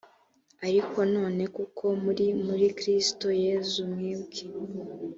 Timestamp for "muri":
2.03-2.25, 2.45-2.65